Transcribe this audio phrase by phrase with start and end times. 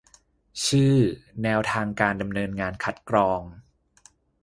[0.65, 0.95] ชื่อ
[1.43, 3.41] แนวทางการดำเนินงานคัดกรอง